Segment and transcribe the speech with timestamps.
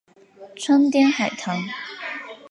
[0.55, 1.61] 川滇海棠